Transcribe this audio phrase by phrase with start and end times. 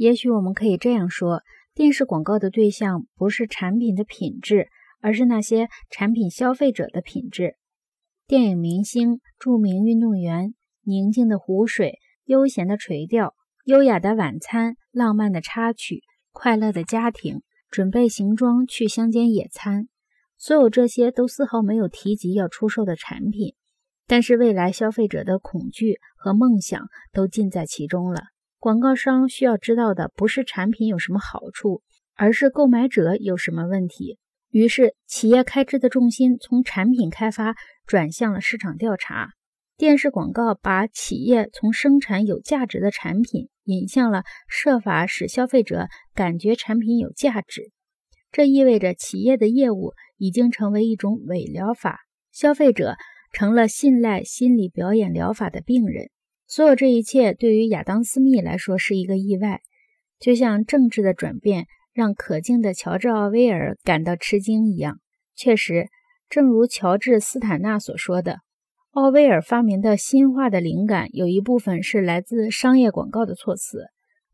[0.00, 1.42] 也许我们可以这样说：
[1.74, 4.70] 电视广告的对象不是产品的品质，
[5.02, 7.56] 而是那些产品消费者的品质。
[8.26, 13.34] 电影明星、著名运动员、宁静的湖水、悠闲的垂钓、
[13.66, 16.00] 优雅的晚餐、浪漫的插曲、
[16.32, 19.86] 快乐的家庭、准备行装去乡间野餐，
[20.38, 23.54] 所有这些都丝毫没有提及要出售的产品。
[24.06, 28.22] 但是未来消费者的恐惧和梦想都尽在其中了。
[28.60, 31.82] 广告商需要知道的不是产品有什么好处，
[32.14, 34.18] 而是购买者有什么问题。
[34.50, 37.54] 于是，企业开支的重心从产品开发
[37.86, 39.30] 转向了市场调查。
[39.78, 47.70] 电视广告把企业从生产有价值的产品引向了设法使消费者感觉产品有价值。
[48.30, 52.00] 这意味着企业的业务已经成为一种伪疗法，
[52.30, 52.96] 消费者
[53.32, 56.10] 成了信赖心理表演疗法的病人。
[56.50, 59.60] 所有这一切对于亚当·斯密来说是一个意外，
[60.18, 64.98] 就像政治的转变让可敬的乔治·奥威尔感到吃惊一样。
[65.36, 65.86] 确实，
[66.28, 68.38] 正如乔治·斯坦纳所说的，
[68.90, 73.84] 奥威尔发明的新话的灵感有一部分是来自商业广告的措辞。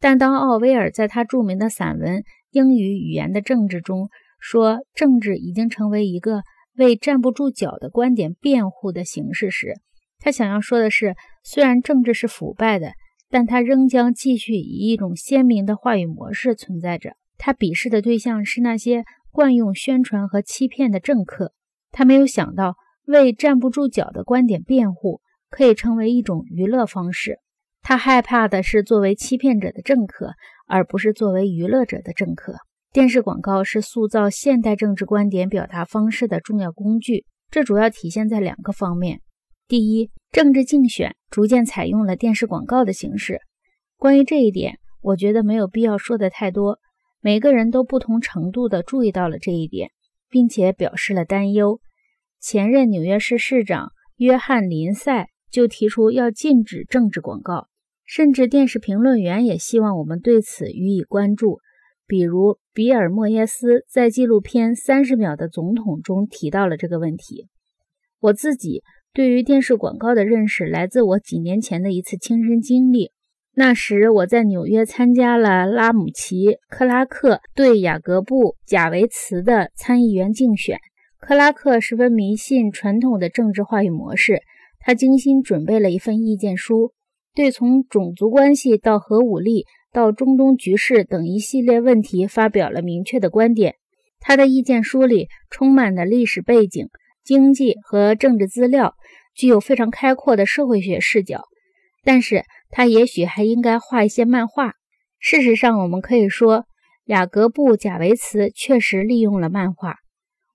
[0.00, 4.08] 但当奥威尔在他著名的散文《英语语言的政治》中
[4.40, 6.42] 说政治已经成为一个
[6.74, 9.76] 为站不住脚的观点辩护的形式时，
[10.20, 12.92] 他想要说的是，虽然政治是腐败的，
[13.28, 17.14] 但他仍将继续以一种鲜明的话语模式存在着。
[17.38, 21.54] 他鄙视的对象是那些惯用宣传和欺骗的政客。
[21.90, 22.76] 他没有想到，
[23.06, 27.38] 为站不住脚的观点辩护可以成为一种娱乐方式。
[27.82, 30.34] 他害怕的是作为欺骗者的政客，
[30.68, 32.56] 而不是作为娱乐者的政客。
[32.92, 39.20] 电视广告是塑造现代政治观点表达方式的重要工具，这主要体现在两个方面。
[39.70, 43.38] 第一，政治竞选逐渐采用了电视广告的形式。
[43.96, 46.80] 关于这一点，我觉得没有必要说的太多。
[47.20, 49.92] 每个人都不同程度地注意到了这一点，
[50.28, 51.80] 并且表示了担忧。
[52.40, 57.68] 前任纽约市市长约翰林塞就提出要禁止政治广告，
[58.04, 61.60] 甚至电视评论员也希望我们对此予以关注。
[62.08, 67.46] 比如，比尔·莫耶斯在纪录片《三十秒的总统》中提到了这个问题。
[68.18, 68.82] 我自己。
[69.12, 73.10] 对于电视广告的认识来自我几年前的一次亲身经历。
[73.52, 80.78] 那时我在纽约参加了拉姆齐·克拉克对雅各布·贾维茨的参议员竞选。
[81.18, 84.42] 克拉克十分迷信传统的政治话语模式，
[84.78, 86.92] 他精心准备了一份意见书，
[87.34, 93.74] 对从种族关系到核武力到中东局势等一系列问题发表了明确的观点。
[94.20, 96.88] 他的意见书里充满了历史背景。
[97.24, 98.94] 经济和政治资料
[99.34, 101.44] 具有非常开阔的社会学视角，
[102.02, 104.74] 但是他也许还应该画一些漫画。
[105.18, 106.64] 事实上，我们可以说，
[107.04, 109.96] 雅各布·贾维茨确实利用了漫画。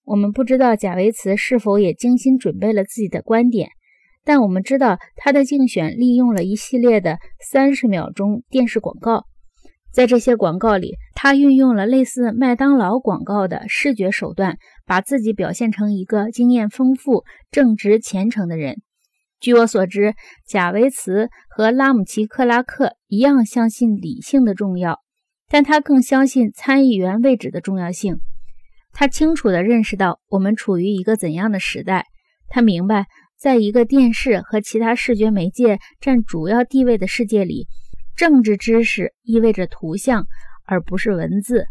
[0.04, 3.70] 我们不知道贾维茨是否也精心准备了自己的观点，
[4.24, 9.26] 但我们知道他的竞选利用了一系列的三十秒钟电视广告。
[9.92, 18.82] 在这些广告里，他运用了类似麦当劳广告的视觉手段，把自己表现成一个经验丰富、正直虔诚的人。
[19.40, 20.14] 据我所知，
[20.46, 25.00] 贾维茨和拉姆齐克拉克一样相信理性的重要，
[25.48, 28.18] 但他更相信参议员位置的重要性。
[28.92, 32.06] 他清楚地认识到我们处于一个怎样的时代。
[32.50, 33.06] 他明白，
[33.40, 37.68] 在一个电视和其他视觉媒介占主要地位的世界里。
[38.16, 40.26] 政治知识意味着图像，
[40.66, 41.66] 而不是文字。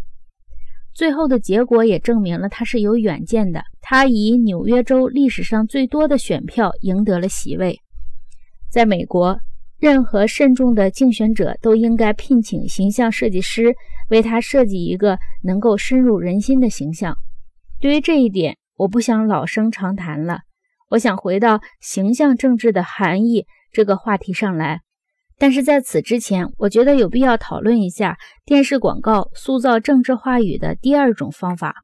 [0.93, 3.63] 最后的结果也证明了他是有远见的。
[3.81, 7.81] 他以纽约州历史上最多的选票赢得了席位。
[8.71, 9.39] 在美国，
[9.79, 13.75] 任何慎重的竞选者都应该聘请形象设计师
[14.09, 17.17] 为他设计一个能够深入人心的形象。
[17.81, 20.41] 对于这一点，我不想老生常谈了。
[20.91, 24.81] 我想回到形象政治的含义这个话题上来。
[25.39, 31.84] 但是在此之前，我觉得有必要讨论一下电视广告塑造政治话语的第二种方法。